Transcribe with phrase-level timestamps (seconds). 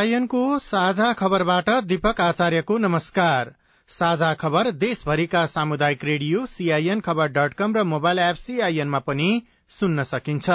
[0.00, 3.50] सीआईएनको साझा खबरबाट दीपक आचार्यको नमस्कार।
[3.90, 9.28] साझा खबर देशभरिका सामुदायिक radio CIN Khabar dot com र मोबाइल एप सीआईएनमा पनि
[9.70, 10.48] सुन्न सकिन्छ।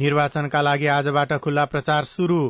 [0.00, 2.40] निर्वाचनका लागि आजबाट खुल्ला प्रचार शुरू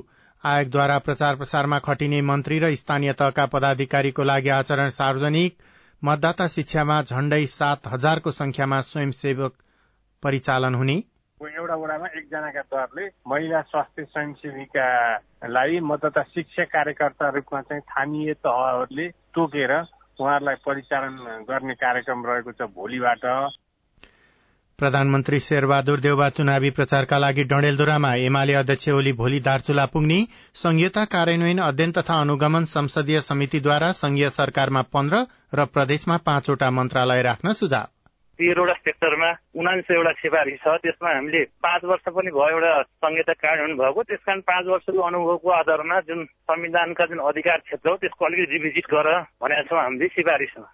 [0.44, 5.58] आयोगद्वारा प्रचार प्रसारमा खटिने मन्त्री र स्थानीय तहका पदाधिकारीको लागि आचरण सार्वजनिक।
[6.02, 9.62] मतदाता शिक्षामा झण्डै सात हजारको संख्यामा स्वयंसेवक
[10.26, 10.96] परिचालन हुने?
[11.40, 19.72] एउटा वडामा एकजनाका दरले महिला स्वास्थ्य स्वयंसेविकालाई मतदाता शिक्षा कार्यकर्ता रूपमा चाहिँ स्थानीय तहहरूले तोकेर
[20.18, 23.24] उहाँहरूलाई परिचालन गर्ने कार्यक्रम रहेको छ भोलिबाट।
[24.78, 30.18] प्रधानमन्त्री शेरबहादुर देउबा चुनावी प्रचारका लागि डडेलधुरामा एमाले अध्यक्ष ओली भोलि दार्चुला पुग्ने
[30.54, 37.52] संघीयता कार्यान्वयन अध्ययन तथा अनुगमन संसदीय समितिद्वारा संघीय सरकारमा पन्ध्र र प्रदेशमा पाँचवटा मन्त्रालय राख्न
[37.52, 37.95] सुझाव।
[38.38, 44.02] तेह्रवटा सेक्टरमा उनान्सयवटा सिफारिस छ। त्यसमा हामीले पाँच वर्ष पनि भयो एउटा संहिता कार्यान्वयन भएको।
[44.02, 48.86] त्यस कारण पाँच वर्षको अनुभवको आधारमा जुन संविधानका जुन अधिकार क्षेत्र हो त्यसको अलिकति रिभिजिट
[48.86, 49.08] गर
[49.42, 50.68] भनेका छौँ हामीले सिफारिसमा।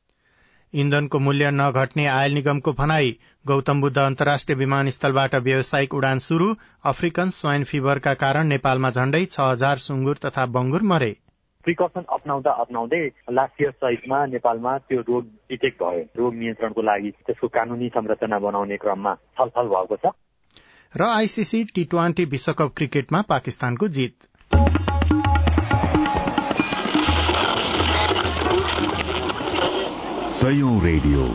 [0.73, 3.11] इन्धनको मूल्य नघट्ने आयल निगमको भनाई
[3.47, 6.47] गौतम बुद्ध अन्तर्राष्ट्रिय विमानस्थलबाट व्यावसायिक उडान शुरू
[6.85, 11.13] अफ्रिकन स्वाइन फिभरका कारण नेपालमा झण्डै छ हजार सुँगुर तथा बंगुर मरे।
[11.65, 17.49] प्रिकसन अप्नाउँदा अप्नाउँदै लास्ट इयर सहितमा नेपालमा त्यो रोग डिटेक्ट भयो। रोग नियन्त्रणको लागि त्यसको
[17.49, 20.13] कानूनी संरचना बनाउने क्रममा छलफल भएको छ।
[20.95, 24.14] र आइसिसी टी ट्वेन्टी विश्वकप क्रिकेटमा पाकिस्तानको जित।
[30.35, 31.27] सयौं रेडियो।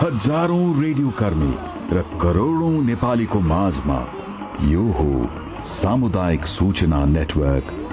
[0.00, 1.52] हजारौं रेडियो कर्मी
[1.92, 4.00] र करोड़ौं नेपालीको माझमा
[4.66, 5.10] यो हो
[5.70, 7.89] सामुदायिक सूचना नेटवर्क।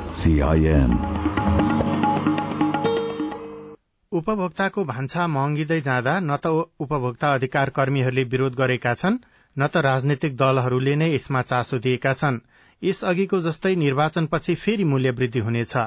[4.11, 6.47] उपभोक्ताको भान्सा महँगिँदै जाँदा न त
[6.79, 9.17] उपभोक्ता अधिकार कर्मीहरूले विरोध गरेका छन्
[9.59, 12.39] न त राजनैतिक दलहरूले नै यसमा चासो दिएका छन्।
[12.83, 15.77] यस अघिको जस्तै निर्वाचनपछि फेरि मूल्य वृद्धि हुनेछ।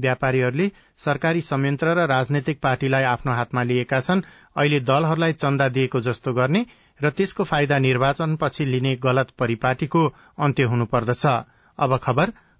[0.00, 4.22] व्यापारीहरूले सरकारी संयन्त्र र राजनैतिक पार्टीलाई आफ्नो हातमा लिएका छन्
[4.56, 6.66] अहिले दलहरूलाई चन्दा दिएको जस्तो गर्ने
[7.02, 11.26] र त्यसको फाइदा निर्वाचनपछि लिने गलत परिपाटीको अन्त्य हुनुपर्दछ।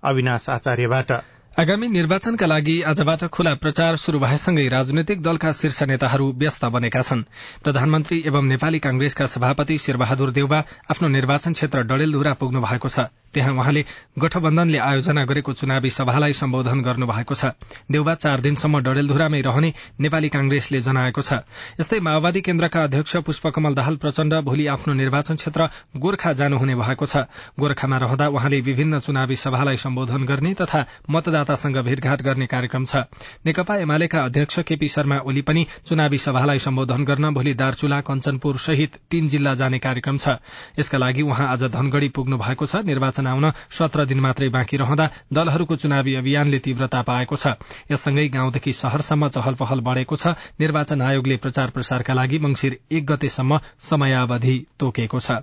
[0.02, 1.12] अविनाश आचार्यबाट।
[1.60, 7.22] आगामी निर्वाचनका लागि आजबाट खुला प्रचार शुरू भएसँगै राजनैतिक दलका शीर्ष नेताहरू व्यस्त बनेका छन्।
[7.64, 13.52] प्रधानमन्त्री एवं नेपाली कांग्रेसका सभापति शेरबहादुर देउबा आफ्नो निर्वाचन क्षेत्र डडेलधुरा पुग्नु भएको छ। त्यहाँ
[13.54, 13.84] उहाँले
[14.18, 17.52] गठबन्धनले आयोजना गरेको चुनावी सभालाई सम्बोधन गर्नु भएको छ।
[17.92, 21.44] देउबा चार दिनसम्म डडेलधुरामै रहने नेपाली कांग्रेसले जनाएको छ।
[21.80, 25.68] यस्तै माओवादी केन्द्रका अध्यक्ष पुष्पकमल दाहाल प्रचण्ड भोलि आफ्नो निर्वाचन क्षेत्र
[25.98, 27.28] गोर्खा जानुहुने भएको छ।
[27.60, 30.84] गोर्खामा रहँदा उहाँले विभिन्न चुनावी सभालाई सम्बोधन गर्ने तथा
[31.50, 32.96] मतदातासँग भेटघाट गर्ने कार्यक्रम छ।
[33.44, 38.96] नेकपा एमालेका अध्यक्ष केपी शर्मा ओली पनि चुनावी सभालाई सम्बोधन गर्न भोलि दार्चुला कञ्चनपुर सहित
[39.10, 40.38] तीन जिल्ला जाने कार्यक्रम छ।
[40.78, 45.10] यसका लागि उहाँ आज धनगढ़ी पुग्नु भएको छ। निर्वाचन आउन सत्र दिन मात्रै बाँकी रहँदा
[45.32, 47.58] दलहरूको चुनावी अभियानले तीव्रता पाएको छ।
[47.90, 53.60] यससँगै गाउँदेखि शहरसम्म चहल पहल बढ़ेको छ। निर्वाचन आयोगले प्रचार प्रसारका लागि मंगिर एक गतेसम्म
[53.80, 55.42] समयावधि तोकेको छ।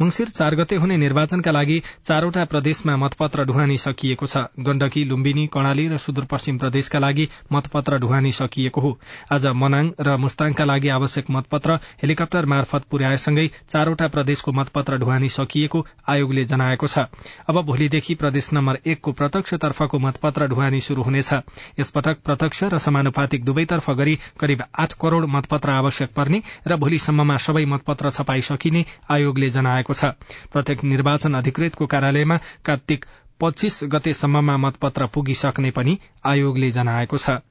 [0.00, 5.86] मंगिर चार गते हुने निर्वाचनका लागि चारवटा प्रदेशमा मतपत्र ढुवानी सकिएको छ। गण्डकी लुम्बिनी कर्णाली
[5.88, 8.90] र सुदूरपश्चिम प्रदेशका लागि मतपत्र ढुवानी सकिएको हो।
[9.32, 15.84] आज मनाङ र मुस्ताङका लागि आवश्यक मतपत्र हेलिकप्टर मार्फत पुर्याएसँगै चारवटा प्रदेशको मतपत्र ढुवानी सकिएको
[16.08, 17.06] आयोगले जनाएको छ।
[17.46, 21.32] अब भोलिदेखि प्रदेश नम्बर एकको प्रत्यक्षतर्फको मतपत्र ढुवानी शुरू हुनेछ।
[21.78, 27.64] यसपटक प्रत्यक्ष र समानुपातिक दुवैतर्फ गरी करिब आठ करोड़ मतपत्र आवश्यक पर्ने र भोलिसम्ममा सबै
[27.68, 30.04] मतपत्र छपाई सकिने आयोगले जनाएको भएको छ।
[30.52, 33.04] प्रत्येक निर्वाचन अधिकृतको कार्यालयमा कार्तिक
[33.40, 37.44] पच्चीस गतेसम्ममा मतपत्र पुगिसक्ने पनि आयोगले जनाएको छ।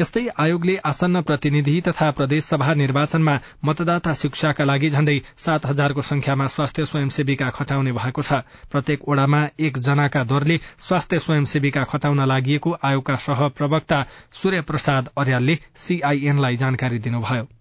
[0.00, 3.34] यस्तै आयोगले आसन्न प्रतिनिधि तथा प्रदेशसभा निर्वाचनमा
[3.64, 8.40] मतदाता शिक्षाका लागि झण्डै सात हजारको संख्यामा स्वास्थ्य स्वयंसेविका खटाउने भएको छ।
[8.72, 15.58] प्रत्येक ओड़ामा एक जनाका दरले स्वास्थ्य स्वयंसेविका खटाउन लागि आयोगका सह प्रवक्ता सूर्य प्रसाद अर्यालले
[15.76, 17.59] सीआईएनलाई जानकारी दिनुभयो।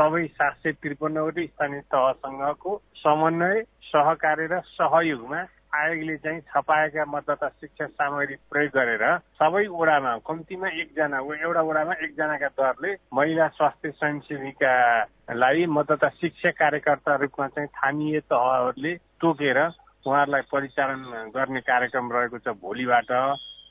[0.00, 5.40] सबै सात सय त्रिपन्नवटै स्थानीय तहसँगको समन्वय सहकार्य र सहयोगमा
[5.72, 9.04] आयोगले चाहिँ छपाएका मतदाता शिक्षा सामग्री प्रयोग गरेर
[9.38, 17.48] सबै ओडामा कम्तीमा एकजना एउटा ओडामा एकजनाका दरले महिला स्वास्थ्य स्वयंसेविकालाई मतदाता शिक्षा कार्यकर्ता रूपमा
[17.54, 23.12] चाहिँ स्थानीय तहहरूले तोकेर उहाँहरूलाई परिचालन गर्ने कार्यक्रम रहेको छ भोलिबाट।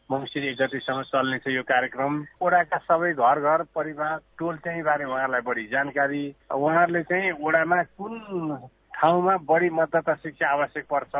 [0.10, 5.42] मङ्सिर एक गतिसम्म चल्नेछ यो कार्यक्रम ओडाका सबै घर घर परिवार टोल चाहिँ बारे उहाँहरूलाई
[5.42, 6.22] बढी जानकारी
[6.52, 8.16] उहाँहरूले चाहिँ ओडामा कुन
[8.96, 11.14] ठाउँमा बढी मतदाता शिक्षा आवश्यक पर्छ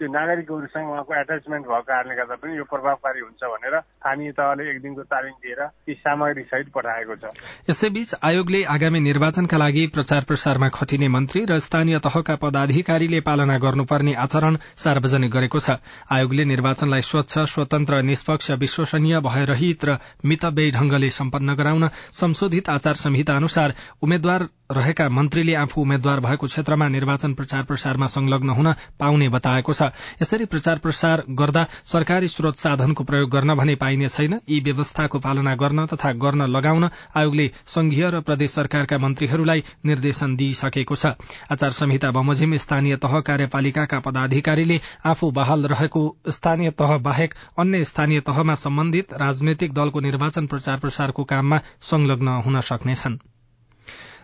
[0.00, 4.78] त्यो नागरिकहरूसँग उहाँको एट्याचमेन्ट भएको कारणले गर्दा पनि यो प्रभावकारी हुन्छ भनेर स्थानीय तहले एक
[4.80, 7.24] दिनको तालिम दिएर ती सामग्री सहित पठाएको छ।
[7.68, 14.14] यसैबीच आयोगले आगामी निर्वाचनका लागि प्रचार प्रसारमा खटिने मन्त्री र स्थानीय तहका पदाधिकारीले पालना गर्नुपर्ने
[14.16, 15.76] आचरण सार्वजनिक गरेको छ।
[16.08, 23.36] आयोगले निर्वाचनलाई स्वच्छ स्वतन्त्र निष्पक्ष विश्वसनीय भयरहित र मितव्ययी ढंगले सम्पन्न गराउन संशोधित आचार संहिता
[23.36, 29.72] अनुसार उम्मेद्वार रहेका मन्त्रीले आफू उम्मेद्वार भएको क्षेत्रमा निर्वाचन प्रचार प्रसारमा संलग्न हुन पाउने बताएको
[29.72, 29.89] छ।
[30.22, 35.54] यसरी प्रचार प्रसार गर्दा सरकारी स्रोत साधनको प्रयोग गर्न भने पाइने छैन। यी व्यवस्थाको पालना
[35.56, 41.14] गर्न तथा गर्न लगाउन आयोगले संघीय र प्रदेश सरकारका मन्त्रीहरूलाई निर्देशन दिइसकेको छ।
[41.50, 48.20] आचार संहिता बमोजिम स्थानीय तह कार्यपालिकाका पदाधिकारीले आफू बहाल रहेको स्थानीय तह बाहेक अन्य स्थानीय
[48.30, 51.60] तहमा सम्बन्धित राजनैतिक दलको निर्वाचन प्रचार प्रसारको काममा
[51.90, 53.18] संलग्न हुन सक्नेछन्।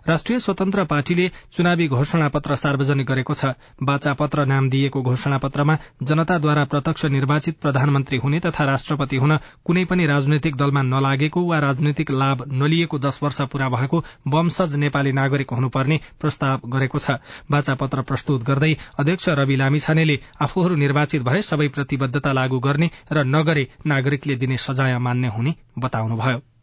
[0.08, 3.50] राष्ट्रिय स्वतन्त्र पार्टीले चुनावी घोषणा पत्र सार्वजनिक गरेको छ।
[3.82, 9.84] बाचा पत्र नाम दिएको घोषणा पत्रमा जनताद्वारा प्रत्यक्ष निर्वाचित प्रधानमन्त्री हुने तथा राष्ट्रपति हुन कुनै
[9.84, 15.50] पनि राजनैतिक दलमा नलागेको वा राजनैतिक लाभ नलिएको दश वर्ष पूरा भएको वंशज नेपाली नागरिक
[15.50, 17.18] हुनुपर्ने प्रस्ताव गरेको छ।
[17.50, 23.24] बाचा पत्र प्रस्तुत गर्दै अध्यक्ष रवि लामिछानेले आफूहरू निर्वाचित भए सबै प्रतिबद्धता लागू गर्ने र
[23.26, 26.55] नगरे नागरिकले दिने सजाय मान्ने हुने बताउनुभयो।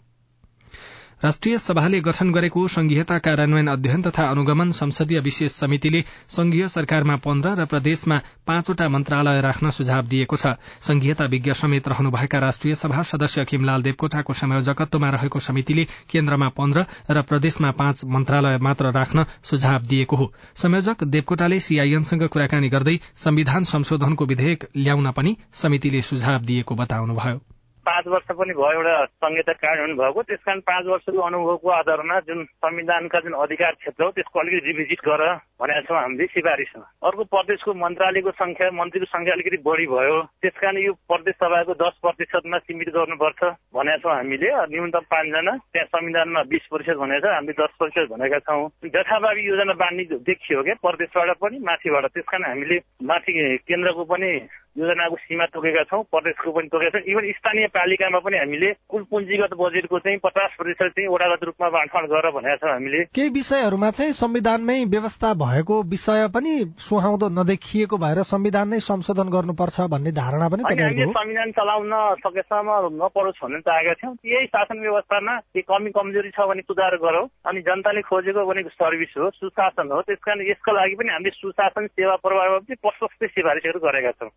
[1.23, 7.53] राष्ट्रिय सभाले गठन गरेको संघीयता कार्यान्वयन अध्ययन तथा अनुगमन संसदीय विशेष समितिले संघीय सरकारमा पन्ध्र
[7.59, 8.17] र प्रदेशमा
[8.47, 10.51] पाँचवटा मन्त्रालय राख्न सुझाव दिएको छ।
[10.83, 17.21] संघीयता विज्ञ समेत रहनुभएका राष्ट्रिय सभा सदस्य खिमलाल देवकोटाको संयोजकत्वमा रहेको समितिले केन्द्रमा पन्ध्र र
[17.23, 24.25] प्रदेशमा पाँच मन्त्रालय मात्र राख्न सुझाव दिएको हो। संयोजक देवकोटाले सीआईएनसँग कुराकानी गर्दै संविधान संशोधनको
[24.25, 27.41] विधेयक ल्याउन पनि समितिले सुझाव दिएको बताउनुभयो।
[27.83, 32.43] पाँच वर्ष पनि भयो एउटा संहिता कार्यान्वयन भएको। त्यस कारण पाँच वर्षको अनुभवको आधारमा जुन
[32.63, 35.23] संविधानका जुन अधिकार क्षेत्र हो त्यसको अलिकति रिभिजिट गर
[35.59, 40.77] भनेका छौँ हामीले सिफारिस अर्को प्रदेशको मन्त्रालयको संख्या मन्त्रीको संख्या अलिकति बढी भयो। त्यस कारण
[40.79, 43.41] यो प्रदेश सभाको दस प्रतिशतमा सीमित गर्नुपर्छ
[43.75, 48.39] भनेका छौँ हामीले। न्यूनतम पाँचजना त्यहाँ संविधानमा बिस प्रतिशत भनेको छ हामीले दस प्रतिशत भनेका
[48.47, 53.31] छौँ। जथाभावी योजना बाँड्ने देखियो क्या प्रदेशबाट पनि माथिबाट। त्यस कारण हामीले माथि
[53.67, 54.31] केन्द्रको पनि
[54.75, 59.53] योजनाको सीमा तोकेका छौँ प्रदेशको पनि तोकेका छौँ। इभन स्थानीय पालिकामा पनि हामीले कुल पुँजीगत
[59.53, 64.13] बजेटको चाहिँ पचास प्रतिशत चाहिँ वडागत रूपमा बाँडफाँड गर भनेका छौँ हामीले। केही विषयहरूमा चाहिँ
[64.13, 70.63] संविधानमै व्यवस्था भएको विषय पनि सुहाउँदो नदेखिएको भएर संविधान नै संशोधन गर्नुपर्छ भन्ने धारणा पनि
[70.63, 71.93] हामीले संविधान चलाउन
[72.25, 77.27] सकेसम्म नपरोस् भन्ने चाहेका थियौँ। यही शासन व्यवस्थामा के कमी कमजोरी छ भने सुधार गरौँ
[77.45, 81.87] अनि जनताले खोजेको भनेको सर्भिस हो सुशासन हो। त्यस कारण यसका लागि पनि हामीले सुशासन
[81.87, 84.33] सेवा प्रभावमा पनि प्रशस्तै सिफारिसहरू गरेका छौँ।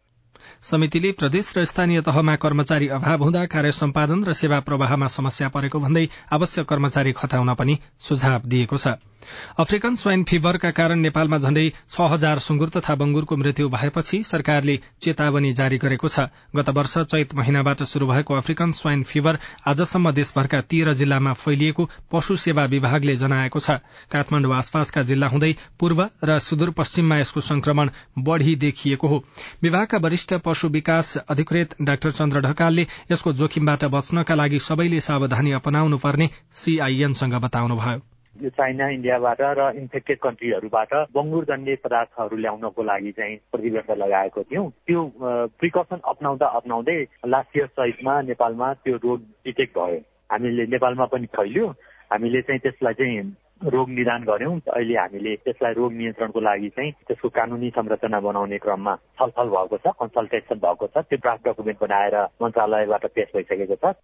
[0.62, 5.81] समितिले प्रदेश र स्थानीय तहमा कर्मचारी अभाव हुँदा कार्य सम्पादन र सेवा प्रवाहमा समस्या परेको
[5.81, 8.97] भन्दै आवश्यक कर्मचारी खटाउन पनि सुझाव दिएको छ।
[9.58, 15.52] अफ्रिकन स्वाइन फिभरका कारण नेपालमा झण्डै छ हजार सुँगुर तथा बंगुरको मृत्यु भएपछि सरकारले चेतावनी
[15.52, 16.26] जारी गरेको छ।
[16.56, 22.37] गत वर्ष चैत महिनाबाट शुरू भएको अफ्रिकन स्वाइन फिभर आजसम्म देशभरका तेह्र जिल्लामा फैलिएको पशु
[22.37, 23.78] सेवा विभागले जनाएको छ।
[24.11, 29.23] काठमाण्डु आसपासका जिल्ला हुँदै पूर्व र सुदूरपश्चिममा यसको संक्रमण बढ़ी देखिएको हो।
[29.62, 35.99] विभागका वरिष्ठ पशु विकास अधिकृत डाक्टर चन्द्र ढकालले यसको जोखिमबाट बच्नका लागि सबैले सावधानी अपनाउनु
[35.99, 43.37] पर्ने सीआईएनसँग बताउनुभयो। यो चाइना इन्डियाबाट र इन्फेक्टेड कन्ट्रीहरूबाट बङ्गुर जन्य पदार्थहरू ल्याउनको लागि चाहिँ
[43.52, 45.00] प्रतिबन्ध लगाएको थियौँ। त्यो
[45.61, 50.00] प्रिकसन अप्नाउँदा अप्नाउँदै लास्ट इयर सहितमा नेपालमा त्यो रोग डिटेक्ट भयो।
[50.33, 51.66] हामीले नेपालमा पनि फैल्यो।
[52.12, 53.25] हामीले चाहिँ त्यसलाई चाहिँ
[53.73, 58.95] रोग निदान गर्यौँ अहिले हामीले त्यसलाई रोग नियन्त्रणको लागि चाहिँ त्यसको कानुनी संरचना बनाउने क्रममा
[59.16, 63.97] छलफल भएको छ कन्सल्टेसन भएको छ। त्यो ड्राफ्ट डकुमेन्ट बनाएर मन्त्रालयबाट पेश भइसकेको छ।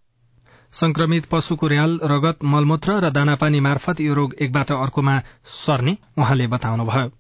[0.73, 5.19] संक्रमित पशुको र्याल रगत मलमूत्र र दानापानी मार्फत यो रोग एकबाट अर्कोमा
[5.55, 7.11] सर्ने उहाँले बताउनुभयो।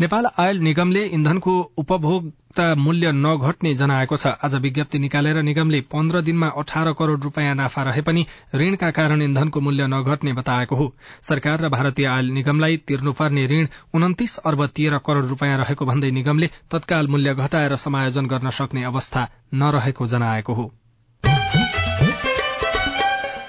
[0.00, 6.48] नेपाल आयल निगमले इन्धनको उपभोक्ता मूल्य नघट्ने जनाएको छ। आज विज्ञप्ति निकालेर निगमले पन्ध्र दिनमा
[6.56, 11.68] अठार करोड़ रूपियाँ नाफा रहे पनि ऋणका कारण इन्धनको मूल्य नघट्ने बताएको हो। सरकार र
[11.68, 17.34] भारतीय आयल निगमलाई तिर्नुपर्ने ऋण उन्तिस अर्ब तेह्र करोड़ रूपियाँ रहेको भन्दै निगमले तत्काल मूल्य
[17.34, 20.72] घटाएर समायोजन गर्न सक्ने अवस्था नरहेको जनाएको हो।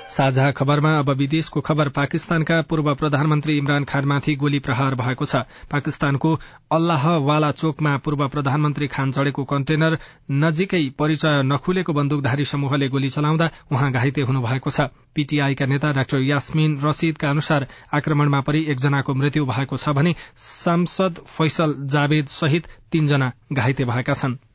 [0.09, 6.31] साझा खबरमा अब विदेशको खबर पाकिस्तानका पूर्व प्रधानमन्त्री इमरान खानमाथि गोली प्रहार भएको छ। पाकिस्तानको
[6.71, 9.97] अल्लाहवाला चोकमा पूर्व प्रधानमन्त्री खान चढ़ेको कन्टेनर
[10.31, 16.79] नजिकै परिचय नखुलेको बन्दुकधारी समूहले गोली चलाउँदा उहाँ घाइते हुनुभएको छ। पीटीआईका नेता डाक्टर यास्मिन
[16.83, 23.85] रशीदका अनुसार आक्रमणमा परि एकजनाको मृत्यु भएको छ भने सांसद फैसल जावेद सहित तीनजना घाइते
[23.85, 24.46] भएका छनृ।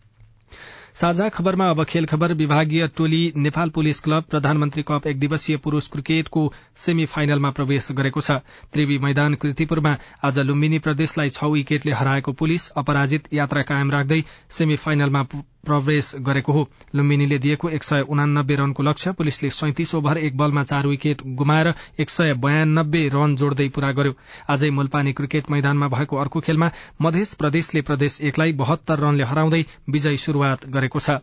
[0.95, 5.87] साझा खबरमा अब खेल खबर विभागीय टोली नेपाल पुलिस क्लब प्रधानमन्त्री कप एक दिवसीय पुरूष
[5.89, 6.43] क्रिकेटको
[6.77, 8.37] सेमी फाइनलमा प्रवेश गरेको छ।
[8.73, 14.23] त्रिवी मैदान कृतिपुरमा आज लुम्बिनी प्रदेशलाई छ विकेटले हराएको पुलिस अपराजित यात्रा कायम राख्दै
[14.59, 15.25] सेमी फाइनलमा
[15.65, 20.65] प्रवेश गरेको हो। लुम्बिनीले दिएको एक सय उनानब्बे रनको लक्ष्य पुलिसले सैतिस ओभर एक बलमा
[20.65, 24.15] चार विकेट गुमाएर एक सय बयानब्बे रन जोड्दै पूरा गर्यो।
[24.51, 26.71] आजै मुलपानी क्रिकेट मैदानमा भएको अर्को खेलमा
[27.03, 31.19] मध्य प्रदेशले प्रदेश एकलाई बहत्तर रनले हराउँदै विजयी शुरूआत गरेको छ।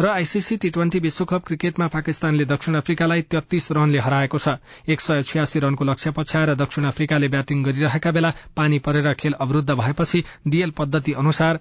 [0.00, 4.58] र आईसीसी टी ट्वेन्टी विश्वकप क्रिकेटमा पाकिस्तानले दक्षिण अफ्रिकालाई तेत्तीस रनले हराएको छ।
[4.88, 9.70] एक सय छयासी रनको लक्ष्य पछ्याएर दक्षिण अफ्रिकाले ब्याटिङ गरिरहेका बेला पानी परेर खेल अवरूद्ध
[9.72, 11.58] भएपछि डीएल पद्धति अनुसार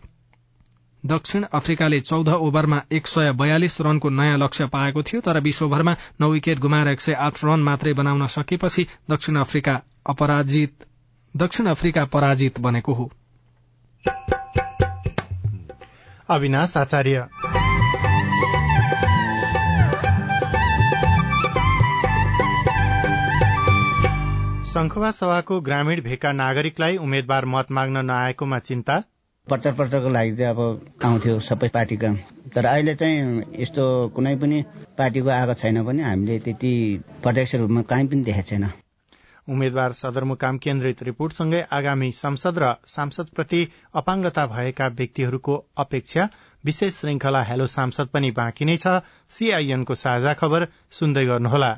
[1.06, 5.96] दक्षिण अफ्रिकाले चौध ओभरमा एक सय बयालिस रनको नयाँ लक्ष्य पाएको थियो तर बीस ओभरमा
[6.22, 10.86] नौ विकेट गुमाएर एक सय आठ रन मात्रै बनाउन सकेपछि दक्षिण अफ्रिका अपराजित
[11.38, 13.12] दक्षिण अफ्रिका पराजित बनेको हो।
[16.30, 17.28] अविनाश आचार्य।
[25.12, 29.04] सभाको ग्रामीण भेका नागरिकलाई उम्मेद्वार मत माग्न नआएकोमा चिन्ता।
[29.50, 30.60] प्रचार प्रचारको लागि चाहिँ अब
[31.06, 32.12] आउँथ्यो सबै पार्टीका।
[32.56, 33.86] तर अहिले चाहिँ यस्तो
[34.16, 34.62] कुनै पनि
[34.98, 36.74] पार्टीको आएको छैन भने हामीले त्यति
[37.24, 38.70] प्रत्यक्ष रूपमा कहीँ पनि देखेको छैन।
[39.48, 43.62] उम्मेद्वार सदरमुकाम केन्द्रित रिपोर्टसँगै आगामी संसद र सांसदप्रति
[43.96, 46.30] अपाङ्गता भएका व्यक्तिहरूको अपेक्षा
[46.64, 49.00] विशेष श्रृंखला हेलो सांसद पनि बाँकी नै छ।
[49.32, 51.72] सीआईएनको साझा खबर सुन्दै गर्नुहोला।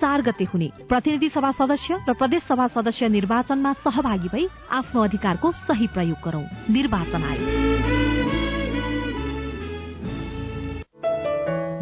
[0.00, 5.52] चार गते हुने। प्रतिनिधि सभा सदस्य र प्रदेश सभा सदस्य निर्वाचनमा सहभागी भई आफ्नो अधिकारको
[5.52, 8.15] सही प्रयोग गरौं। निर्वाचन आयोग।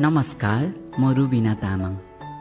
[0.01, 0.63] नमस्कार
[1.01, 1.93] म रुबिना तामाङ।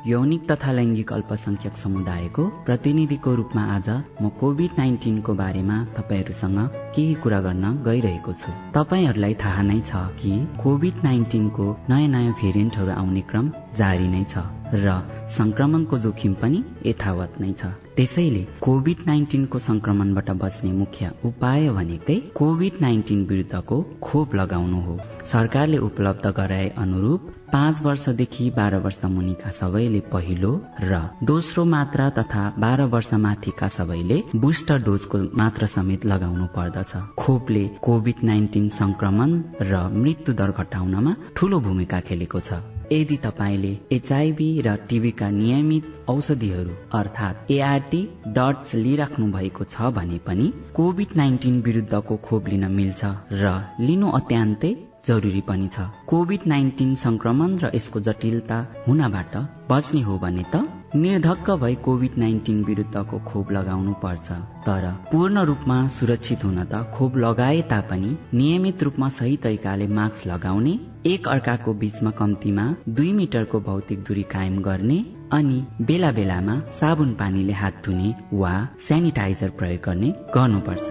[0.06, 3.90] यौनिक तथा लैङ्गिक अल्पसंख्यक समुदायको प्रतिनिधिको रूपमा आज
[4.22, 10.32] म कोभिड नाइन्टिनको बारेमा तपाईँहरूसँग केही कुरा गर्न गइरहेको छु। तपाईँहरूलाई थाहा नै छ कि
[10.64, 14.90] कोभिड नाइन्टिनको नयाँ नयाँ भेरिएन्टहरू आउने क्रम जारी नै छ र
[15.30, 17.66] संक्रमणको जोखिम पनि यथावत नै छ।
[17.98, 24.98] त्यसैले कोभिड नाइन्टिनको संक्रमणबाट बच्ने मुख्य उपाय भनेकै कोभिड नाइन्टिन विरुद्धको खोप लगाउनु हो।
[25.32, 27.22] सरकारले उपलब्ध गराए अनुरूप
[27.54, 34.18] पाँच वर्षदेखि बाह्र वर्ष मुनिका सबैले पहिलो र दोस्रो मात्रा तथा बाह्र वर्ष माथिका सबैले
[34.36, 36.83] बुस्टर डोजको मात्रा समेत लगाउनु पर्दछ।
[37.18, 42.62] खोपले कोभिड नाइन्टिन संक्रमण र मृत्यु दर घटाउनमा ठूलो भूमिका खेलेको छ।
[42.92, 50.54] यदि तपाईँले एचआईभी र टिभीका नियमित औषधिहरू अर्थात् एआरटी डट्स लिइराख्नु भएको छ भने पनि
[50.76, 54.76] कोभिड नाइन्टिन विरुद्धको खोप लिन मिल्छ र लिनु अत्यन्तै
[55.08, 58.58] जरुरी पनि छ। कोभिड नाइन्टिन संक्रमण र यसको जटिलता
[58.88, 59.36] हुनबाट
[59.72, 60.64] बच्ने हो भने त
[60.96, 64.32] निर्धक्क भई कोभिड नाइन्टिन विरुद्धको खोप लगाउनु पर्छ।
[64.68, 70.80] तर पूर्ण रूपमा सुरक्षित हुन त खोप लगाए तापनि नियमित रूपमा सही तरिकाले मास्क लगाउने
[71.06, 75.00] एक अर्काको बीचमा कम्तीमा दुई मिटरको भौतिक दूरी कायम गर्ने
[75.34, 78.54] अनि बेला बेलामा साबुन पानीले हात धुने वा
[78.88, 80.88] सेनिटाइजर प्रयोग गर्ने गर्नुपर्छ।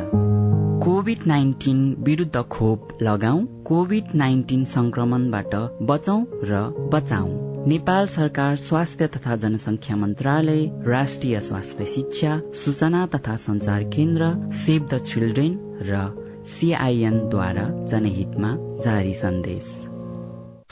[0.84, 7.28] कोभिड नाइन्टिन विरुद्ध खोप लगाऊ कोभिड नाइन्टिन संक्रमणबाट बचौ र बचाउ।
[7.68, 14.32] नेपाल सरकार स्वास्थ्य तथा जनसंख्या मन्त्रालय राष्ट्रिय स्वास्थ्य शिक्षा सूचना तथा संचार केन्द्र
[14.64, 16.02] सेभ द चिल्ड्रेन र
[16.48, 19.91] सिआइएनद्वारा जनहितमा जारी सन्देश।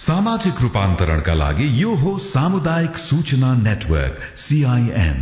[0.01, 5.19] सामाजिक रूपान्तरणका लागि यो हो सामुदायिक सूचना नेटवर्क सीआईएन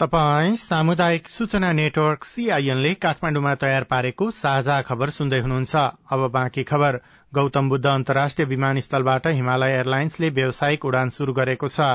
[0.00, 5.76] तपाई सामुदायिक सूचना नेटवर्क सीआईएनले काठमाडौँमा तयार पारेको साझा खबर सुन्दै हुनुहुन्छ।
[6.12, 7.00] अब बाँकी खबर।
[7.32, 11.92] गौतम बुद्ध अन्तर्राष्ट्रिय विमानस्थलबाट हिमालय एयरलाइन्सले व्यावसायिक उडान शुरू गरेको छ।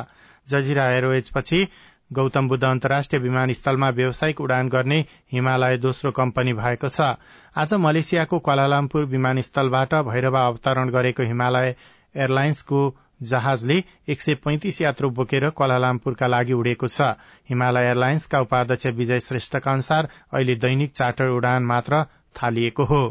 [0.48, 1.68] जजिरा एयरवेज पछि
[2.12, 7.14] गौतम बुद्ध अन्तर्राष्ट्रिय विमानस्थलमा व्यावसायिक उडान गर्ने हिमालय दोस्रो कम्पनी भएको छ।
[7.58, 11.76] आज मलेसियाको क्वालालामपुर विमानस्थलबाट भैरवा अवतरण गरेको हिमालय
[12.16, 12.82] एयरलाइन्सको
[13.22, 17.14] जहाजले एक सय पैंतिस यात्रु बोकेर क्वालालामपुरका लागि उडेको छ।
[17.50, 22.04] हिमालय एयरलाइन्सका उपाध्यक्ष विजय श्रेष्ठका अनुसार अहिले दैनिक चार्टर उडान मात्र
[22.36, 23.02] थालिएको हो।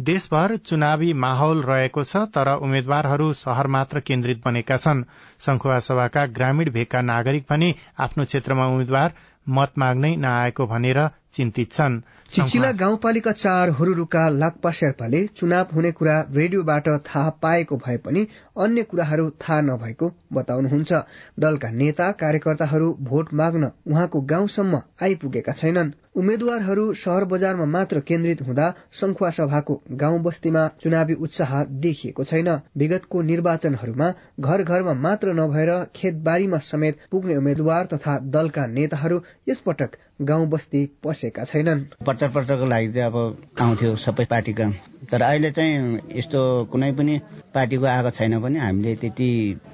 [0.00, 5.04] देशभर चुनावी माहौल रहेको छ तर उम्मेद्वारहरू शहर मात्र केन्द्रित बनेका छन्।
[5.40, 9.12] संखुवा सभाका ग्रामीण भेगका नागरिक पनि आफ्नो क्षेत्रमा उम्मेद्वार
[9.48, 11.00] मत माग्नै नआएको भनेर
[11.34, 12.00] चिन्तित छन्
[12.30, 18.26] चिचिला गाउँपालिका चार हुरुरुका लाक्पा शेर्पाले चुनाव हुने कुरा रेडियोबाट थाहा पाएको भए पनि
[18.56, 20.92] अन्य कुराहरू थाहा नभएको बताउनुहुन्छ।
[21.40, 28.72] दलका नेता कार्यकर्ताहरू भोट माग्न उहाँको गाउँसम्म आइपुगेका छैनन्। उम्मेद्वारहरू शहर बजारमा मात्र केन्द्रित हुँदा
[28.92, 31.52] संखुवा सभाको गाउँ बस्तीमा चुनावी उत्साह
[31.84, 39.20] देखिएको छैन। विगतको निर्वाचनहरूमा घर घरमा मात्र नभएर खेतबारीमा समेत पुग्ने उम्मेद्वार तथा दलका नेताहरू
[39.48, 40.84] यसपटक गाउँ बस्ती
[41.24, 43.16] पसेका छैनन्। प्रचार प्रचारको लागि चाहिँ अब
[43.60, 44.64] आउँथ्यो सबै पार्टीका।
[45.10, 46.40] तर अहिले चाहिँ यस्तो
[46.72, 47.14] कुनै पनि
[47.54, 49.28] पार्टीको आएको छैन भने हामीले त्यति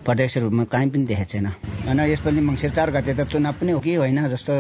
[0.07, 1.47] प्रत्यक्ष रूपमा कहीँ पनि देखेको छैन।
[1.91, 4.55] अनि यसपालि मङ्सिर चार गते त चुनाव पनि हो कि होइन जस्तो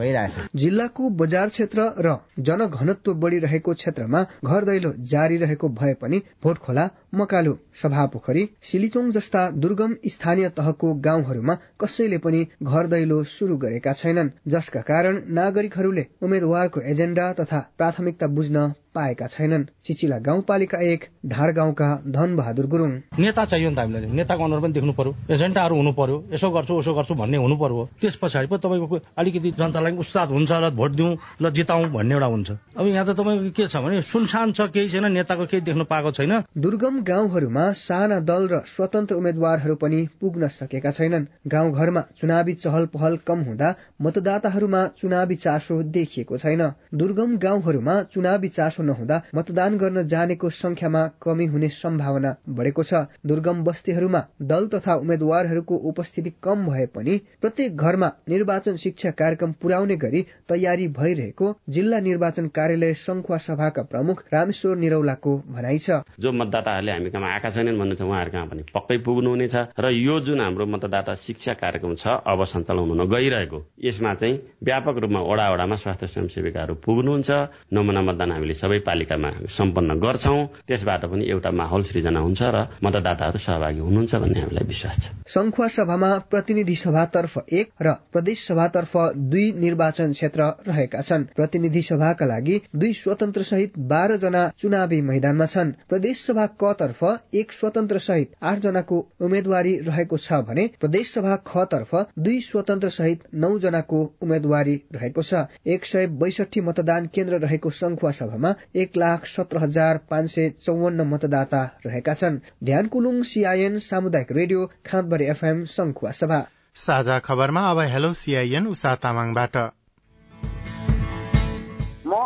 [0.00, 6.58] भइरहेछ। जिल्लाको बजार क्षेत्र र जनघनत्व बढ़िरहेको क्षेत्रमा घर दैलो जारी रहेको भए पनि भोट
[6.58, 13.92] खोला मकालु सभापोखरी सिलिचोङ जस्ता दुर्गम स्थानीय तहको गाउँहरूमा कसैले पनि घर दैलो शुरू गरेका
[13.92, 21.50] छैनन् जसका कारण नागरिकहरूले उम्मेद्वारको एजेण्डा तथा प्राथमिकता बुझ्न पाएका छैनन्। चिचिला गाउँपालिका एक ढाड
[21.54, 25.76] गाउँका धन बहादुर गुरुङ। नेता चाहियो नि त हामीलाई। नेताको अनुहार पनि देख्नु पर्यो। एजेन्डाहरू
[25.76, 29.94] हुनु पर्यो। यसो गर्छु उसो गर्छु भन्ने हुनु पर्यो। त्यस पछाडि पो तपाईँको अलिकति जनतालाई
[29.94, 33.68] उस्ताद हुन्छ र भोट दिउँ ल जिताउँ भन्ने एउटा हुन्छ। अब यहाँ त तपाईँको के
[33.70, 38.46] छ भने सुनसान छ केही छैन नेताको केही देख्नु पाएको छैन। दुर्गम गाउँहरूमा साना दल
[38.48, 44.84] र स्वतन्त्र उम्मेद्वारहरू पनि पुग्न सकेका छैनन्। गाउँ घरमा चुनावी चहल पहल कम हुँदा मतदाताहरूमा
[44.98, 46.62] चुनावी चासो देखिएको छैन।
[46.94, 53.64] दुर्गम गाउँहरूमा चुनावी चासो नहुँदा मतदान गर्न जानेको संख्यामा कमी हुने सम्भावना बढ़ेको छ। दुर्गम
[53.64, 60.24] बस्तीहरूमा दल तथा उम्मेद्वारहरूको उपस्थिति कम भए पनि प्रत्येक घरमा निर्वाचन शिक्षा कार्यक्रम पुर्याउने गरी
[60.48, 67.10] तयारी भइरहेको जिल्ला निर्वाचन कार्यालय संखुवा सभाका प्रमुख रामेश्वर निरौलाको भनाइ छ। जो मतदाताहरूले हामी
[67.10, 71.14] कहाँ आएका छैनन् भन्नु छ उहाँहरू कहाँ पनि पक्कै पुग्नुहुनेछ र यो जुन हाम्रो मतदाता
[71.26, 76.74] शिक्षा कार्यक्रम छ अब सञ्चालन हुन गइरहेको यसमा चाहिँ व्यापक रूपमा वडा वडामा स्वास्थ्य स्वयंसेविकाहरू
[76.84, 77.30] पुग्नुहुन्छ।
[77.72, 83.38] नमुना मतदान हामीले सबै पालिकामा सम्पन्न गर्छौं। त्यसबाट पनि एउटा माहौल सृजना हुन्छ र मतदाताहरू
[83.38, 88.96] सहभागी हुनुहुन्छ भन्ने हामीलाई विश्वास छ। संखुवा सभामा प्रतिनिधि सभातर्फ एक र प्रदेश सभातर्फ
[89.30, 95.46] दुई निर्वाचन क्षेत्र रहेका छन्। प्रतिनिधि सभाका लागि दुई स्वतन्त्र सहित बाह्र जना चुनावी मैदानमा
[95.46, 101.12] छन्। प्रदेश सभा क तर्फ एक स्वतन्त्र सहित आठ जनाको उम्मेद्वारी रहेको छ भने प्रदेश
[101.14, 107.06] सभा ख तर्फ दुई स्वतन्त्र सहित नौ जनाको उम्मेद्वारी रहेको छ। एक सय बैसठी मतदान
[107.14, 112.86] केन्द्र रहेको संखुवा सभामा एक लाख सत्र हजार पाँच सय चौवन्न मतदाता रहेका छन्। ध्यान
[112.88, 116.40] कुलुङ सीआईएन सामुदायिक radio Khandbari FM Sankhuwasabha.
[116.76, 119.56] साझा खबरमा अब हेलो सीआईएन उषा तामाङबाट।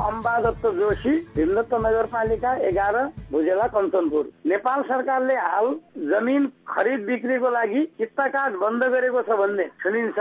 [0.04, 2.96] म अम्बा दत्त जोशी भीमदत्त नगरपालिका एघार
[3.32, 5.68] भुजेला कञ्चनपुर। नेपाल सरकारले हाल
[6.10, 7.80] जमिन खरिद बिक्रीको लागि
[8.12, 10.18] कार्ड बन्द गरेको छ भन्ने सुनिन्छ।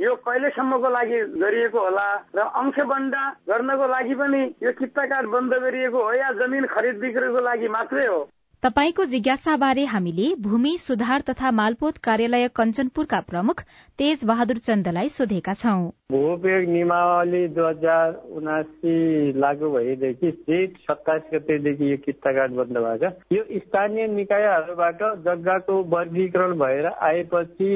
[0.00, 2.06] यो कहिलेसम्मको लागि गरिएको होला
[2.36, 7.40] र अंश बन्डा गर्नको लागि पनि यो कार्ड बन्द गरिएको हो या जमिन खरिद बिक्रीको
[7.40, 8.20] लागि मात्रै हो?
[8.64, 13.60] तपाईँको जिज्ञासाबारे हामीले भूमि सुधार तथा मालपोत कार्यालय कञ्चनपुरका प्रमुख
[13.98, 18.94] तेज बहादुर चन्दलाई सोधेका छौं। भूपयोग नियमावली दुई हजार उनासी
[19.40, 26.56] लागू भएदेखि जेठ सत्ताइस गतेदेखि यो किस्ता कार्ड बन्द भएको यो स्थानीय निकायहरूबाट जग्गाको वर्गीकरण
[26.64, 27.70] भएर आएपछि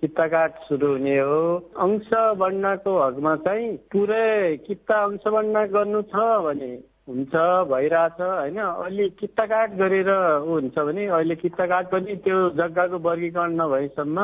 [0.00, 1.40] किस्ता कार्ड सुरु हुने हो।
[1.80, 2.12] अंश
[2.44, 6.72] बन्नाको हकमा चाहिँ पुरै किस्ता अंश बन्ना गर्नु छ भने
[7.10, 7.34] हुन्छ
[7.70, 8.58] भइरहेछ होइन?
[8.86, 14.18] अलि किता काट गरेर ऊ हुन्छ भने अहिले किता काट पनि त्यो जग्गाको वर्गीकरण नभएसम्म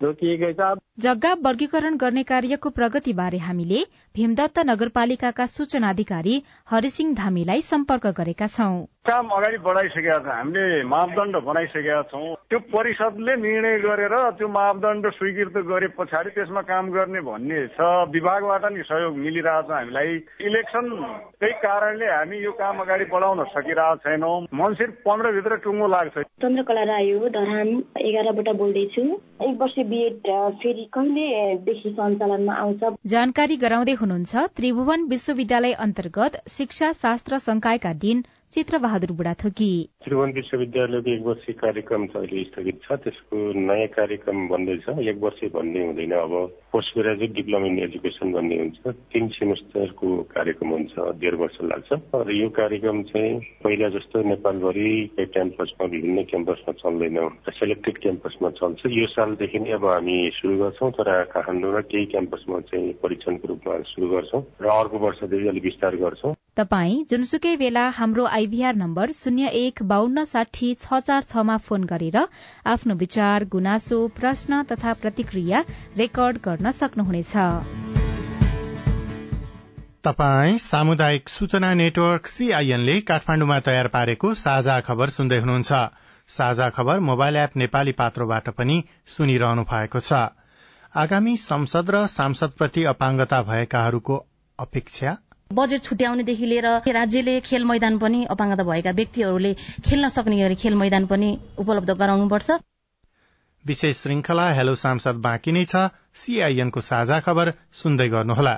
[0.00, 3.78] रोकिएकै छ। जग्गा वर्गीकरण गर्ने कार्यको प्रगतिबारे हामीले
[4.14, 6.34] भीमदत्त नगरपालिकाका सूचना अधिकारी
[6.70, 13.34] हरिसिंह धामीलाई सम्पर्क गरेका छौं। काम अगाडि बढाइसकेका छौँ। हामीले मापदण्ड बनाइसकेका छौँ। त्यो परिषदले
[13.36, 19.18] निर्णय गरेर त्यो मापदण्ड स्वीकृत गरे पछाडि त्यसमा काम गर्ने भन्ने छ। विभागबाट नि सहयोग
[19.18, 20.14] मिलिरहेछ हामीलाई।
[20.46, 27.10] इलेक्सनकै कारणले हामी यो काम अगाडि बढाउन सकिरहेको छैनौँ। मन्सिर पन्ध्रभित्र टुङ्गो लाग्छ। चन्द्रकला राई
[27.18, 29.02] हो धरान एघारबाट बोल्दैछु।
[29.42, 32.84] एक वर्ष बिएड फेरि कहिलेदेखि सञ्चालनमा आउँछ?
[33.06, 41.10] जानकारी गराउँदै हुनुहुन्छ त्रिभुवन विश्वविद्यालय अन्तर्गत शिक्षा शास्त्र संकायका डिन चित्र बहादुर बुढाथोकी। त्रिभुवन विश्वविद्यालयको
[41.10, 46.12] एक वर्षीय कार्यक्रम चाहिँ अहिले स्थगित छ त्यसको नयाँ कार्यक्रम बन्दैछ एक वर्ष भन्ने हुँदैन
[46.12, 46.34] अब
[46.72, 50.92] post graduate diploma in education भन्ने हुन्छ। तिन सेमेस्टरको कार्यक्रम हुन्छ
[51.24, 53.32] डेढ वर्ष लाग्छ। र यो कार्यक्रम चाहिँ
[53.64, 57.18] पहिला जस्तो नेपालभरि क्याम्पसमा विभिन्न क्याम्पसमा चल्दैन।
[57.54, 62.92] सेलेक्टेड क्याम्पसमा चल्छ। यो सालदेखि अब हामी सुरु गर्छौँ तर काठमाडौँ र केही क्याम्पसमा चाहिँ
[63.02, 68.74] परीक्षणको रूपमा सुरु गर्छौँ र अर्को वर्षदेखि अलिक विस्तार गर्छौँ। तपाई जुनसुकै बेला हाम्रो आइभीआर
[68.76, 72.22] नम्बर शून्य एक बान्न साठी छ चार छमा फोन गरेर
[72.68, 75.64] आफ्नो विचार गुनासो प्रश्न तथा प्रतिक्रिया
[75.98, 77.34] रेकर्ड गर्न सक्नुहुनेछ।
[80.04, 85.78] तपाई सामुदायिक सूचना नेटवर्क सीआईएनले काठमाण्डुमा तयार पारेको साझा खबर सुन्दै हुनुहुन्छ।
[86.28, 88.76] साझा खबर मोबाइल एप नेपाली पात्रोबाट पनि
[89.06, 90.20] सुनिरहनु भएको छ।
[90.94, 94.16] आगामी संसद र सांसदप्रति अपाङ्गता भएकाहरूको
[94.58, 95.16] अपेक्षा
[95.50, 99.52] बजेट छुट्याउनेदेखि लिएर राज्यले खेल मैदान पनि अपाङ्गता भएका व्यक्तिहरूले
[99.86, 101.28] खेल्न सक्ने गरी खेल मैदान पनि
[101.58, 102.50] उपलब्ध गराउनुपर्छ।
[103.64, 108.54] विशेष श्रृंखला हेलो सांसद बाँकी नै छ। सीआईएनको साझा खबर सुन्दै गर्नुहोला।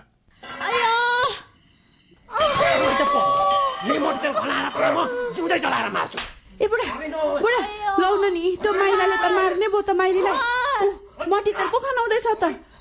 [5.36, 6.18] जिउँदै चलाएर मार्छु
[6.62, 6.84] ए बुढा!
[7.44, 7.60] बुढा!
[8.00, 8.24] लौ न
[8.78, 10.36] माइलाले त मार्ने भयो त माइलीलाई।
[11.72, 12.44] पो खनाउँदैछ त।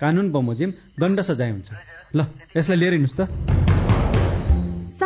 [0.00, 1.70] कानून बमोजिम दण्ड सजाय हुन्छ।
[2.14, 2.20] ल
[2.56, 3.73] यसलाई लिएर हिँड्नुहोस् त।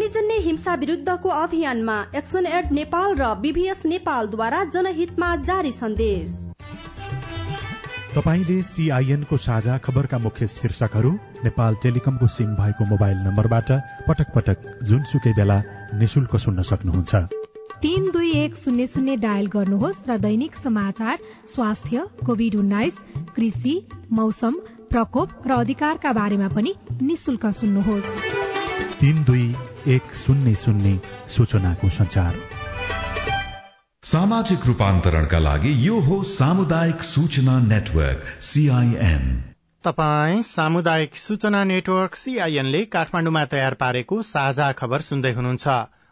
[0.00, 6.30] अग्निजन्य हिंसा विरुद्धको अभियानमा एक्सन एड नेपाल र बीभीएस नेपालद्वारा जनहितमा जारी सन्देश।
[8.14, 11.10] तपाईँले सीआईएनको साझा खबरका मुख्य शीर्षकहरू
[11.44, 13.72] नेपाल टेलिकमको सिम भएको मोबाइल नम्बरबाट
[14.08, 15.60] पटक पटक जुनसुकै बेला
[16.00, 17.14] निशुल्क सुन्न सक्नुहुन्छ।
[17.84, 21.18] तीन दुई एक शून्य शून्य डायल गर्नुहोस् र दैनिक समाचार
[21.54, 22.98] स्वास्थ्य कोविड उन्नाइस
[23.36, 23.80] कृषि
[24.16, 24.60] मौसम
[24.90, 28.39] प्रकोप र अधिकारका बारेमा पनि निशुल्क सुन्नुहोस्।
[28.82, 29.54] तीन दुई
[29.86, 32.34] एक शून्य शून्य सूचनाको संचार
[34.02, 39.42] सामाजिक रूपान्तरणका लागि यो हो सामुदायिक सूचना नेटवर्क सीआईएन
[39.86, 45.68] तपाई सामुदायिक सूचना नेटवर्क सीआईएनले काठमाण्डुमा तयार पारेको साझा खबर सुन्दै हुनुहुन्छ।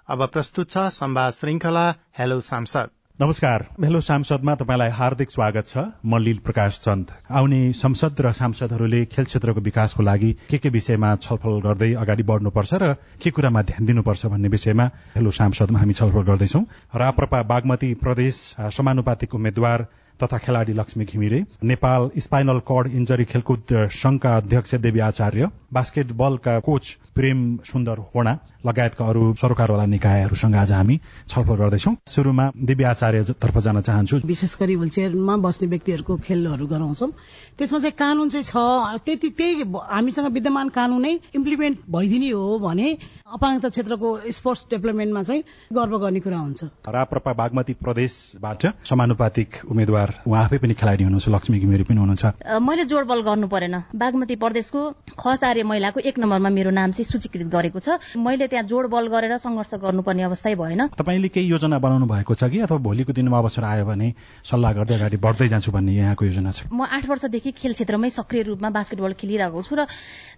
[0.08, 1.86] अब प्रस्तुत छ संवाद श्रृंखला
[2.18, 8.20] हेलो सांसद। नमस्कार हेलो सांसदमा तपाईँलाई हार्दिक स्वागत छ। म लील प्रकाश चन्द। आउने संसद
[8.20, 13.30] र सांसदहरूले खेल क्षेत्रको विकासको लागि के के विषयमा छलफल गर्दै अगाडि बढ्नुपर्छ र के
[13.34, 14.86] कुरामा ध्यान दिनुपर्छ भन्ने विषयमा
[15.18, 16.62] हेलो सांसदमा हामी छलफल गर्दैछौ।
[16.94, 18.34] राप्रपा बागमती प्रदेश
[18.70, 19.86] समानुपातिक उम्मेद्वार
[20.22, 26.96] तथा खेलाड़ी Laxmi Ghimire Nepal spinal cord injury खेलकुद संघका अध्यक्ष देवी आचार्य बास्केटबलका कोच
[27.14, 30.96] प्रेम सुन्दर होणा लगायतका अरू सरकारवाला निकायहरूसँग आज हामी
[31.28, 37.10] छलफल गर्दैछौ। शुरूमा दिव्य आचार्यतर्फ जान चाहन्छु। विशेष गरी व्हीलचेयरमा बस्ने व्यक्तिहरूको खेलहरू गराउँछौँ।
[37.58, 42.88] त्यसमा चाहिँ कानून चाहिँ छ। त्यति त्यही हामीसँग विद्यमान कानूनै इम्प्लिमेन्ट भइदिने हो भने
[43.34, 50.44] अपाङ्गता क्षेत्रको स्पोर्ट्स डेभलपमेन्टमा चाहिँ गर्व गर्ने कुरा हुन्छ। राप्रपा बागमती प्रदेशबाट समानुपातिक उम्मेद्वार उहाँ
[50.44, 52.24] आफै पनि खेलाडी हुनुहुन्छ लक्ष्मी घिमिरे पनि हुनुहुन्छ।
[52.60, 54.80] मैले जोडबल गर्नु परेन। बागमती प्रदेशको
[55.18, 59.74] खसार्य महिलाको एक नम्बरमा मेरो नाम चाहिँ सूचीकृत गरेको छ। मैले त्यहाँ जोडबल गरेर संघर्ष
[59.84, 62.58] गर्नुपर्ने अवस्थै भएन। तपाईँले केही योजना बनाउनु भएको छ कि?
[62.64, 64.08] अथवा भोलिको दिनमा अवसर आयो भने
[64.44, 66.68] सल्लाह गर्दै अगाडि बढ्दै जान्छु भन्ने यहाँको योजना छ?
[66.72, 69.86] म आठ वर्षदेखि खेल क्षेत्रमै सक्रिय रूपमा बास्केटबल खेलिरहेको छु र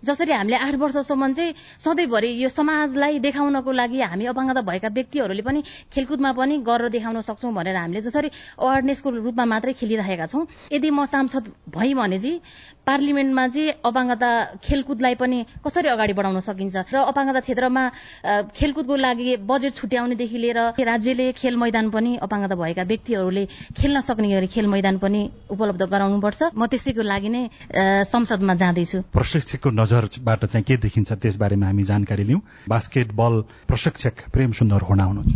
[0.05, 5.61] जसरी हामीले आठ वर्षसम्म चाहिँ सधैँभरि यो समाजलाई देखाउनको लागि हामी अपाङ्गता भएका व्यक्तिहरूले पनि
[5.93, 8.29] खेलकुदमा पनि गरेर देखाउन सक्छौँ भनेर हामीले जसरी
[8.59, 10.43] अवेरनेसको रूपमा मात्रै खेलिरहेका छौँ।
[10.73, 12.41] यदि म सांसद भएँ भने चाहिँ
[12.91, 14.31] पार्लिमेन्टमा चाहिँ अपाङ्गता
[14.67, 17.83] खेलकुदलाई पनि कसरी अगाडि बढाउन सकिन्छ र अपाङ्गता क्षेत्रमा
[18.59, 20.59] खेलकुदको लागि बजेट छुट्याउनेदेखि लिएर
[20.91, 23.45] राज्यले खेल मैदान पनि अपाङ्गता भएका व्यक्तिहरूले
[23.79, 25.21] खेल्न सक्ने गरी खेल मैदान पनि
[25.55, 27.43] उपलब्ध गराउनुपर्छ। म त्यसैको लागि नै
[28.11, 33.35] संसदमा जाँदैछु। प्रशिक्षकको नजरबाट चाहिँ के देखिन्छ त्यस बारेमा हामी जानकारी लिउँ। बास्केटबल
[33.71, 35.33] प्रशिक्षक प्रेम सुन्दर होना हुनुहुन्छ।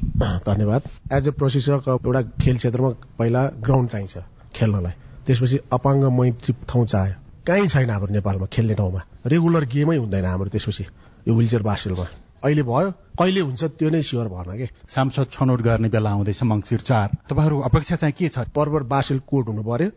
[0.48, 4.14] धन्यवाद। एज ए प्रशिक्षक एउटा खेल क्षेत्रमा पहिला ग्राउन्ड चाहिन्छ
[4.54, 4.94] खेल्नलाई।
[5.26, 10.48] त्यसपछि अपाङ्ग मैत्री ठाउँ चाह्यो। कहीँ छैन हाम्रो नेपालमा खेल्ने ठाउँमा। रेगुलर गेमै हुँदैन हाम्रो
[10.48, 10.84] त्यसपछि
[11.28, 12.06] यो विलचेयर बास्केटमा
[12.40, 14.66] अहिले भयो कहिले हुन्छ त्यो नै स्योर भएन कि?
[14.88, 18.48] सांसद छनौट गर्ने बेला आउँदैछ मङ्सिर चार। तपाईँहरू अपेक्षा चाहिँ के छ?
[18.48, 19.90] पर्वत बासेल कोर्ट हुनु पर्यो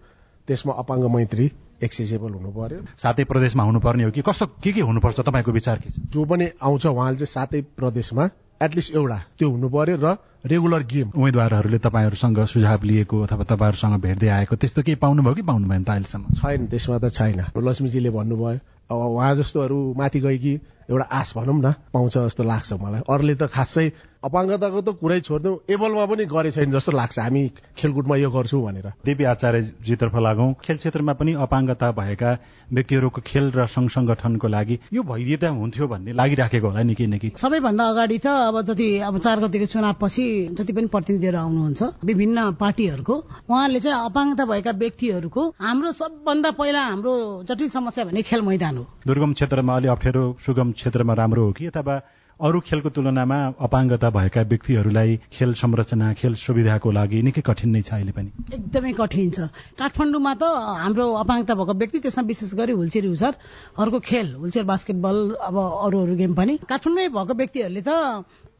[0.47, 1.45] त्यसमा अपाङ्ग मैत्री
[1.83, 4.21] एक्सेसेबल हुनु पर्यो सातै प्रदेशमा हुनुपर्ने हो कि?
[4.21, 5.99] कस्तो के के हुनुपर्छ तपाईँको विचार के छ?
[6.09, 8.29] जो पनि आउँछ उहाँले चाहिँ सातै प्रदेशमा
[8.61, 14.27] एटलिस्ट एउटा त्यो हुनु पर्यो र रेगुलर गेम उम्मेद्वारहरूले तपाईँहरूसँग सुझाव लिएको अथवा तपाईँहरूसँग भेट्दै
[14.27, 16.33] आएको त्यस्तो केही पाउनुभयो कि पाउनु भएन त अहिलेसम्म?
[16.41, 18.59] छैन त्यसमा त छैन। लक्ष्मीजीले भन्नुभयो
[18.89, 20.53] अब उहाँ जस्तोहरू माथि गयो कि
[20.89, 25.51] एउटा आश भनौँ न पाउँछ जस्तो लाग्छ मलाई। अरूले त खासै अपाङ्गताको त कुरै छोड्नु
[25.69, 27.43] एबलमा पनि गरे छैन जस्तो लाग्छ। हामी
[27.77, 32.31] खेलकुदमा यो गर्छौँ भनेर। देवी आचार्यजीतर्फ लागौँ खेल क्षेत्रमा पनि अपाङ्गता भएका
[32.73, 37.83] व्यक्तिहरूको खेल र सङ्घ संगठनको लागि यो भइदिए हुन्थ्यो भन्ने लागिराखेको होला निकै निकै। सबैभन्दा
[37.87, 40.25] अगाडि त अब जति अब चार गतिको चुनावपछि
[40.57, 43.15] जति पनि प्रतिनिधिहरू आउनुहुन्छ विभिन्न पार्टीहरूको
[43.47, 47.13] उहाँले चाहिँ अपाङ्गता भएका व्यक्तिहरूको हाम्रो सबभन्दा पहिला हाम्रो
[47.47, 51.65] जटिल समस्या भने खेल मैदान हो। दुर्गम क्षेत्रमा अलि अप्ठ्यारो सुगम क्षेत्रमा राम्रो हो कि
[51.73, 51.95] अथवा
[52.39, 57.97] अरू खेलको तुलनामा अपाङ्गता भएका व्यक्तिहरूलाई खेल संरचना खेल सुविधाको लागि निकै कठिन नै छ
[57.97, 60.43] अहिले पनि। एकदमै कठिन छ। काठमाडौँमा त
[60.85, 65.17] हाम्रो अपाङ्गता भएको व्यक्ति त्यसमा विशेष गरी हुलचेर युजरहरूको खेल हुलचेयर बास्केटबल
[65.49, 67.89] अब अरू अरू गेम पनि। काठमाडौँमै भएको व्यक्तिहरूले त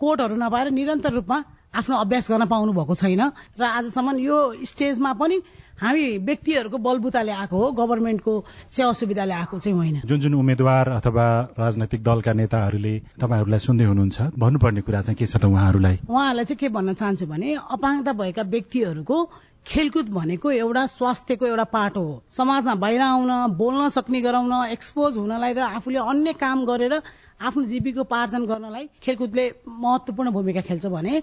[0.02, 1.38] कोर्टहरू नपाएर निरन्तर रूपमा
[1.78, 3.24] आफ्नो अभ्यास गर्न पाउनु भएको छैन।
[3.60, 5.38] र आजसम्म यो स्टेजमा पनि
[5.78, 8.34] हामी व्यक्तिहरूको बलबुताले आएको हो गभर्मेन्टको
[8.70, 14.18] सेवा सुविधाले आएको चाहिँ होइन। जुन जुन उम्मेद्वार अथवा राजनैतिक दलका नेताहरूले तपाईँहरूलाई सुन्दै हुनुहुन्छ
[14.42, 16.00] भन्नुपर्ने कुरा चाहिँ के छ त उहाँहरूलाई?
[16.10, 19.18] उहाँहरूलाई चाहिँ के भन्न चाहन्छु भने अपाङ्गता भएका व्यक्तिहरूको
[19.68, 25.54] खेलकुद भनेको एउटा स्वास्थ्यको एउटा पाटो हो। समाजमा बाहिर आउन बोल्न सक्ने गराउन एक्सपोज हुनलाई
[25.54, 26.94] र आफूले अन्य काम गरेर
[27.38, 31.22] आफ्नो जीविकोपार्जन गर्नलाई खेलकुदले महत्वपूर्ण भूमिका खेल्छ भने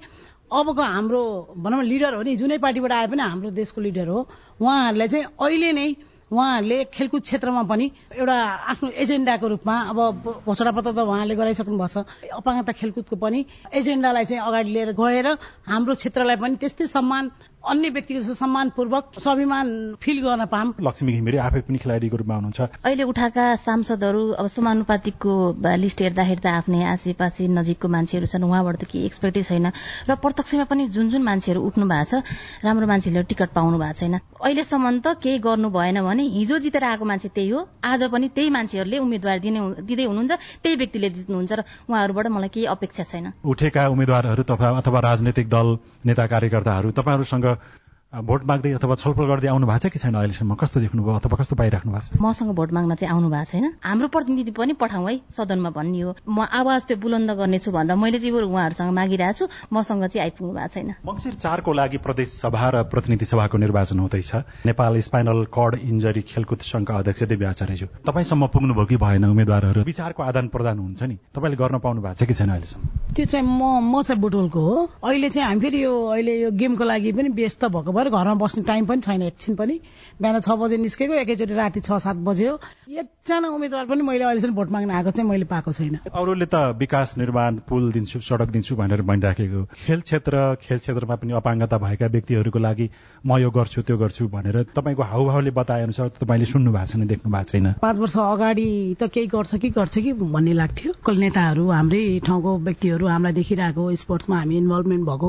[0.52, 1.22] अबको हाम्रो
[1.57, 4.20] भनौँ लिडर हो नि जुनै पार्टीबाट आए पनि हाम्रो देशको लिडर हो।
[4.61, 5.88] उहाँहरूलाई चाहिँ अहिले नै
[6.33, 8.37] उहाँहरूले खेलकुद क्षेत्रमा पनि एउटा
[8.72, 9.98] आफ्नो एजेन्डाको रूपमा अब
[10.46, 13.40] घोषणापत्र त उहाँले गराइसक्नु भएको छ अपाङ्गता खेलकुदको पनि
[13.72, 15.26] एजेन्डालाई चाहिँ अगाडि लिएर गएर
[15.68, 17.24] हाम्रो क्षेत्रलाई पनि त्यस्तै सम्मान
[17.64, 19.68] अन्य व्यक्तिको सम्मानपूर्वक स्वाभिमान
[20.03, 25.33] फिल गर्न पाम लक्ष्मी घिमिरे आफै पनि खेलाडीको रूपमा हुनुहुन्छ। अहिले उठाएका सांसदहरू अब समानुपातिकको
[25.81, 29.66] लिस्ट हेर्दा हेर्दा आफ्नै आसेपासे नजिकको मान्छेहरू छन्। उहाँबाट त केही एक्सपेक्टै छैन।
[30.09, 32.22] र प्रत्यक्षमा पनि जुन जुन मान्छेहरू उठ्नु भएको छ
[32.68, 37.05] राम्रो मान्छेहरूले टिकट पाउनु भएको छैन। अहिलेसम्म त केही गर्नु भएन भने हिजो जितेर आएको
[37.05, 41.61] मान्छे त्यही हो। आज पनि त्यही मान्छेहरूले उम्मेद्वार दिने दिँदै हुनुहुन्छ त्यही व्यक्तिले जित्नुहुन्छ र
[41.88, 45.68] उहाँहरूबाट मलाई केही अपेक्षा छैन। उठेका उम्मेद्वारहरू अथवा राजनैतिक दल
[46.05, 47.84] नेता कार्यकर्ताहरू तपाईँहरूसँग uh,
[48.14, 50.55] भोट माग्दै अथवा छलफल गर्दै आउनु भएको छ कि छैन अहिलेसम्म?
[50.55, 52.22] कस्तो देख्नुभयो अथवा कस्तो पाइराख्नु भएको छ?
[52.22, 56.14] मसँग भोट माग्न चाहिँ आउनु भएको छैन। हाम्रो प्रतिनिधि पनि पठाउँ है सदनमा भन्ने हो।
[56.22, 60.68] म आवाज त्यो बुलन्द गर्नेछु भनेर मैले चाहिँ उहाँहरूसँग मागिरहेको छु मसँग चाहिँ आइपुग्नु भएको
[60.70, 64.31] छैन। मङ्सिर चारको लागि प्रदेश सभा र प्रतिनिधि सभाको निर्वाचन हुँदैछ।
[64.62, 69.83] नेपाल स्पाइनल कर्ड इन्जरी खेलकुद संघका अध्यक्ष देवी आचार्यज्यू। तपाईँसम्म पुग्नुभयो कि भएन उम्मेद्वारहरू?
[69.83, 72.83] विचारको आदान प्रदान हुन्छ नि। तपाईँले गर्न पाउनु भएको छ कि छैन अहिलेसम्म?
[73.14, 76.85] त्यो चाहिँ म म चाहिँ बुटोलको हो। अहिले चाहिँ हामी फेरि यो अहिले यो गेमको
[76.85, 79.78] लागि पनि व्यस्त भएको घरमा बस्ने टाइम पनि छैन एकछिन पनि।
[80.20, 84.54] बिहान छ बजे निस्केको एकैचोटि राति छ सात बजे हो। एकजना उम्मेद्वार पनि मैले अहिलेसम्म
[84.54, 88.76] भोट माग्न आएको चाहिँ मैले पाएको छैन। अरूले त विकास निर्माण पुल दिन्छु सडक दिन्छु
[88.76, 92.88] भनेर भनिराखेको। खेल क्षेत्र खेल क्षेत्रमा पनि अपाङ्गता भएका व्यक्तिहरूको लागि
[93.26, 97.32] म यो गर्छु त्यो गर्छु भनेर तपाईँको हाउभावले बताए अनुसार तपाईँले सुन्नु भएको छैन देख्नु
[97.32, 98.68] भएको छैन। पाँच वर्ष अगाडि
[99.00, 103.82] त केही गर्छ कि गर्छ कि भन्ने लाग्थ्यो। कल नेताहरू हाम्रै ठाउँको व्यक्तिहरू हामीलाई देखिरहेको
[103.94, 105.28] स्पोर्ट्समा हामी इन्भल्भमेन्ट भएको।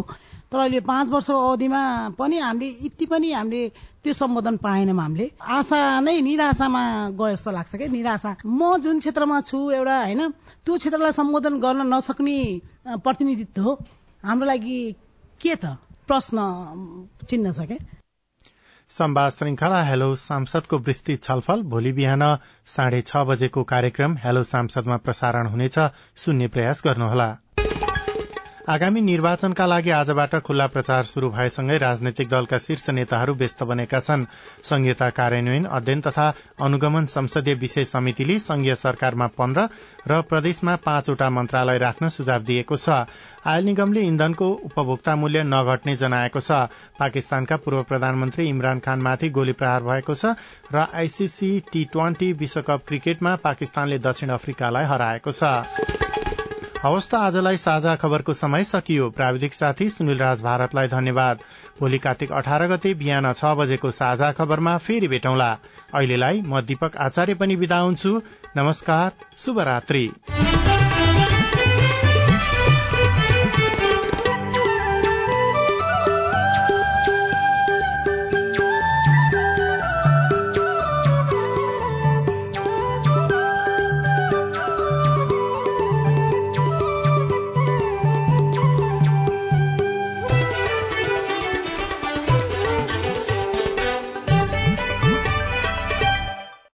[0.51, 1.81] तर अहिले पाँच वर्षको अवधिमा
[2.19, 3.61] पनि हामीले यति पनि हामीले
[4.03, 6.83] त्यो सम्बोधन पाएनौँ हामीले। आशा नै निराशामा
[7.17, 10.21] गयो जस्तो लाग्छ क्या निराशा। म जुन क्षेत्रमा छु एउटा होइन
[10.65, 12.37] त्यो क्षेत्रलाई सम्बोधन गर्न नसक्ने
[13.03, 13.73] प्रतिनिधित्व हो।
[14.23, 14.79] हाम्रो लागि
[15.41, 15.77] के त?
[16.07, 16.37] प्रश्न
[17.25, 17.77] चिन्ह छ क्या
[18.91, 22.23] संवाद श्रृंखला हेलो सांसदको विस्तृत छलफल। भोलि बिहान
[22.69, 25.77] साढे छ बजेको कार्यक्रम हेलो सांसदमा प्रसारण हुनेछ।
[26.15, 27.27] सुन्ने प्रयास गर्नुहोला।
[28.65, 34.23] आगामी निर्वाचनका लागि आजबाट खुल्ला प्रचार शुरू भएसँगै राजनैतिक दलका शीर्ष नेताहरू व्यस्त बनेका छन्।
[34.65, 36.25] संघीयता कार्यान्वयन अध्ययन तथा
[36.65, 39.67] अनुगमन संसदीय विषय समितिले संघीय सरकारमा पन्ध्र
[40.09, 43.05] र प्रदेशमा पाँचवटा मन्त्रालय राख्न सुझाव दिएको छ।
[43.45, 46.65] आयल निगमले इन्धनको उपभोक्ता मूल्य नघट्ने जनाएको छ।
[46.99, 50.33] पाकिस्तानका पूर्व प्रधानमन्त्री इमरान खानमाथि गोली प्रहार भएको छ
[50.73, 56.04] र आईसीसी टी ट्वेन्टी विश्वकप क्रिकेटमा पाकिस्तानले दक्षिण अफ्रिकालाई हराएको छ।
[56.85, 61.39] हवस् त आजलाई साझा खबरको समय सकियो। प्राविधिक साथी सुनिल राज भारतलाई धन्यवाद।
[61.79, 65.49] भोलि कार्तिक अठार गते बिहान छ बजेको साझा खबरमा फेरि भेटौँला।
[65.93, 68.21] अहिलेलाई म दीपक आचार्य पनि विदा हुन्छु।
[68.57, 70.09] नमस्कार शुभरात्री।